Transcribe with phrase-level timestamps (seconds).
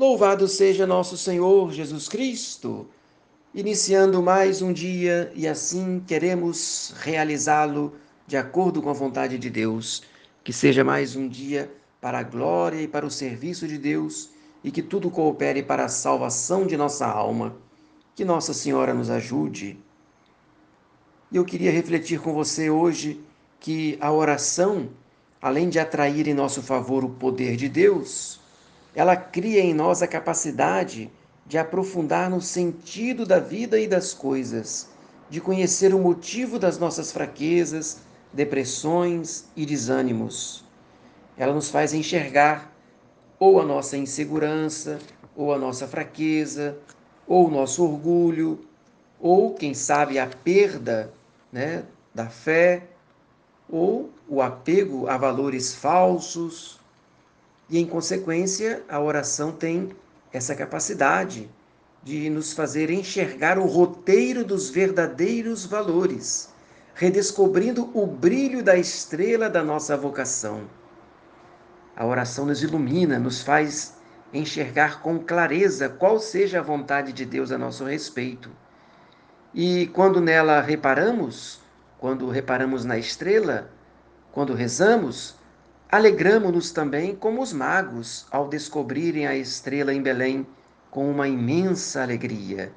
[0.00, 2.88] Louvado seja nosso Senhor Jesus Cristo,
[3.54, 7.92] iniciando mais um dia e assim queremos realizá-lo
[8.26, 10.02] de acordo com a vontade de Deus.
[10.42, 14.30] Que seja mais um dia para a glória e para o serviço de Deus
[14.64, 17.54] e que tudo coopere para a salvação de nossa alma.
[18.16, 19.78] Que Nossa Senhora nos ajude.
[21.30, 23.20] E eu queria refletir com você hoje
[23.60, 24.88] que a oração,
[25.42, 28.39] além de atrair em nosso favor o poder de Deus,
[28.94, 31.10] ela cria em nós a capacidade
[31.46, 34.88] de aprofundar no sentido da vida e das coisas,
[35.28, 37.98] de conhecer o motivo das nossas fraquezas,
[38.32, 40.64] depressões e desânimos.
[41.36, 42.72] Ela nos faz enxergar
[43.38, 44.98] ou a nossa insegurança,
[45.34, 46.76] ou a nossa fraqueza,
[47.26, 48.66] ou o nosso orgulho,
[49.18, 51.12] ou, quem sabe, a perda
[51.52, 52.88] né, da fé,
[53.68, 56.79] ou o apego a valores falsos,
[57.70, 59.90] e, em consequência, a oração tem
[60.32, 61.48] essa capacidade
[62.02, 66.52] de nos fazer enxergar o roteiro dos verdadeiros valores,
[66.94, 70.62] redescobrindo o brilho da estrela da nossa vocação.
[71.96, 73.94] A oração nos ilumina, nos faz
[74.32, 78.50] enxergar com clareza qual seja a vontade de Deus a nosso respeito.
[79.54, 81.60] E quando nela reparamos,
[81.98, 83.70] quando reparamos na estrela,
[84.32, 85.39] quando rezamos,
[85.92, 90.46] Alegramo-nos também como os magos ao descobrirem a estrela em Belém
[90.88, 92.72] com uma imensa alegria.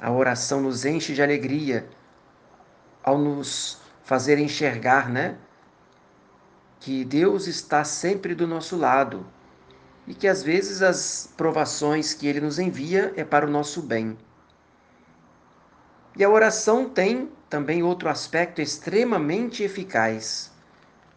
[0.00, 1.88] A oração nos enche de alegria
[3.04, 5.36] ao nos fazer enxergar, né?
[6.80, 9.24] Que Deus está sempre do nosso lado
[10.08, 14.18] e que às vezes as provações que Ele nos envia é para o nosso bem.
[16.16, 20.52] E a oração tem também outro aspecto extremamente eficaz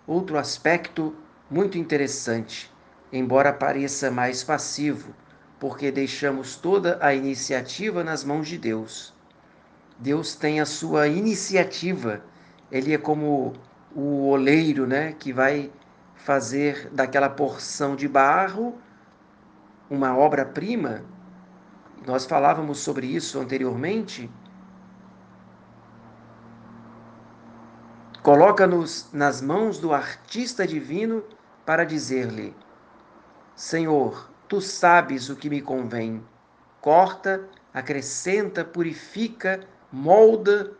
[0.08, 1.13] outro aspecto
[1.52, 2.72] muito interessante,
[3.11, 5.14] embora pareça mais passivo,
[5.59, 9.14] porque deixamos toda a iniciativa nas mãos de Deus.
[9.99, 12.23] Deus tem a sua iniciativa,
[12.71, 13.54] ele é como
[13.93, 15.71] o oleiro, né, que vai
[16.15, 18.77] fazer daquela porção de barro
[19.89, 21.04] uma obra-prima.
[22.05, 24.30] Nós falávamos sobre isso anteriormente
[28.27, 31.23] Coloca-nos nas mãos do artista divino
[31.65, 32.54] para dizer-lhe:
[33.55, 36.21] Senhor, tu sabes o que me convém.
[36.82, 40.73] Corta, acrescenta, purifica, molda,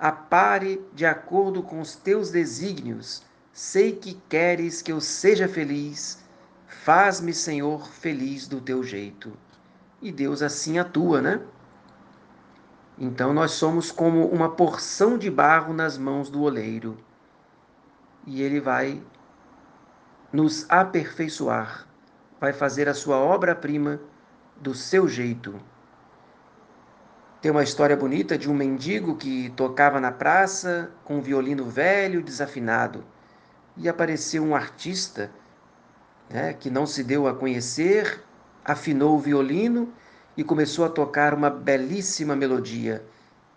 [0.00, 3.22] apare de acordo com os teus desígnios.
[3.52, 6.24] Sei que queres que eu seja feliz.
[6.66, 9.32] Faz-me, Senhor, feliz do teu jeito.
[10.02, 11.40] E Deus assim atua, né?
[13.00, 16.98] Então nós somos como uma porção de barro nas mãos do oleiro.
[18.26, 19.00] E ele vai
[20.32, 21.86] nos aperfeiçoar,
[22.40, 24.00] vai fazer a sua obra-prima
[24.56, 25.54] do seu jeito.
[27.40, 32.20] Tem uma história bonita de um mendigo que tocava na praça com um violino velho,
[32.20, 33.04] desafinado.
[33.76, 35.30] E apareceu um artista
[36.28, 38.24] né, que não se deu a conhecer,
[38.64, 39.92] afinou o violino
[40.38, 43.02] e começou a tocar uma belíssima melodia.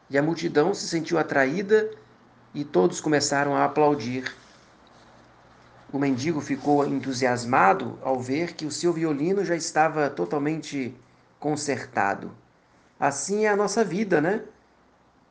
[0.10, 1.92] E a multidão se sentiu atraída
[2.56, 4.36] e todos começaram a aplaudir.
[5.94, 10.96] O mendigo ficou entusiasmado ao ver que o seu violino já estava totalmente
[11.40, 12.32] consertado.
[13.00, 14.42] Assim é a nossa vida, né?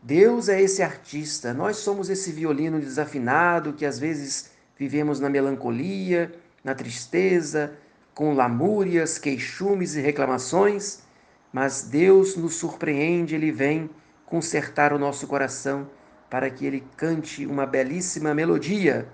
[0.00, 6.32] Deus é esse artista, nós somos esse violino desafinado que às vezes vivemos na melancolia,
[6.62, 7.72] na tristeza,
[8.14, 11.09] com lamúrias, queixumes e reclamações
[11.52, 13.90] mas Deus nos surpreende, Ele vem
[14.24, 15.88] consertar o nosso coração
[16.28, 19.08] para que Ele cante uma belíssima melodia.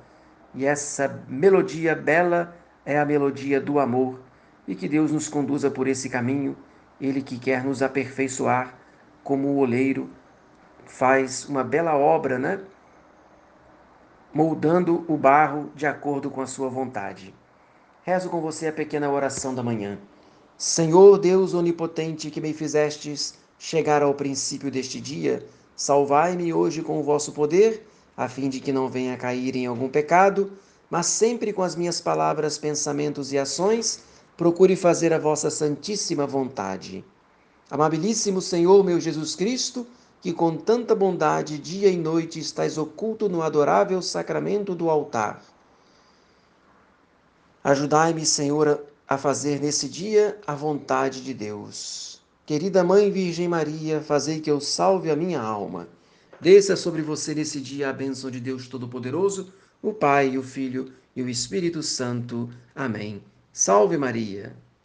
[0.54, 2.54] E essa melodia bela
[2.84, 4.20] é a melodia do amor.
[4.68, 6.56] E que Deus nos conduza por esse caminho,
[7.00, 8.74] Ele que quer nos aperfeiçoar,
[9.24, 10.10] como o oleiro
[10.84, 12.60] faz uma bela obra, né?
[14.32, 17.34] Moldando o barro de acordo com a sua vontade.
[18.02, 19.98] Rezo com você a pequena oração da manhã.
[20.58, 25.46] Senhor Deus onipotente, que me fizestes chegar ao princípio deste dia,
[25.76, 27.86] salvai-me hoje com o vosso poder,
[28.16, 30.50] a fim de que não venha a cair em algum pecado,
[30.88, 34.02] mas sempre com as minhas palavras, pensamentos e ações,
[34.34, 37.04] procure fazer a vossa santíssima vontade.
[37.70, 39.86] Amabilíssimo Senhor meu Jesus Cristo,
[40.22, 45.42] que com tanta bondade dia e noite estais oculto no adorável sacramento do altar.
[47.62, 52.20] Ajudai-me, Senhor, a fazer nesse dia a vontade de Deus.
[52.44, 55.88] Querida Mãe Virgem Maria, fazei que eu salve a minha alma.
[56.40, 61.22] Desça sobre você nesse dia a bênção de Deus Todo-Poderoso, o Pai, o Filho e
[61.22, 62.50] o Espírito Santo.
[62.74, 63.22] Amém.
[63.52, 64.54] Salve Maria.